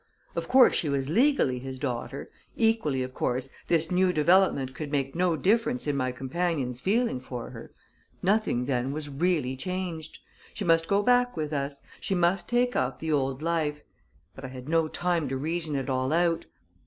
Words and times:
Of 0.35 0.47
course, 0.47 0.73
she 0.73 0.89
was 0.89 1.11
legally 1.11 1.59
his 1.59 1.77
daughter; 1.77 2.31
equally 2.57 3.03
of 3.03 3.13
course, 3.13 3.49
this 3.67 3.91
new 3.91 4.11
development 4.11 4.73
could 4.73 4.91
make 4.91 5.13
no 5.13 5.35
difference 5.37 5.85
in 5.85 5.95
my 5.95 6.11
companion's 6.11 6.81
feeling 6.81 7.19
for 7.19 7.51
her. 7.51 7.71
Nothing, 8.23 8.65
then, 8.65 8.93
was 8.93 9.09
really 9.09 9.55
changed. 9.55 10.17
She 10.55 10.65
must 10.65 10.87
go 10.87 11.03
back 11.03 11.37
with 11.37 11.53
us; 11.53 11.83
she 11.99 12.15
must 12.15 12.49
take 12.49 12.75
up 12.75 12.97
the 12.99 13.11
old 13.11 13.43
life 13.43 13.81
But 14.33 14.43
I 14.43 14.47
had 14.47 14.67
no 14.67 14.87
time 14.87 15.29
to 15.29 15.37
reason 15.37 15.75
it 15.75 15.87
all 15.87 16.11
out. 16.11 16.47